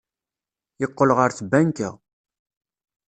[0.81, 1.89] Yeqqel ɣer tbanka.